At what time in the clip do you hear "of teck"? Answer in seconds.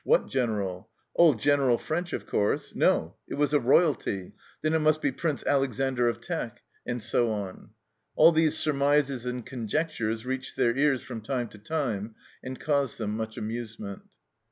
6.09-6.61